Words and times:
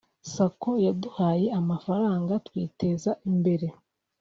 Sacco 0.33 0.71
yaduhaye 0.85 1.45
amafaranga 1.59 2.33
twiteza 2.47 3.11
imbere 3.29 3.67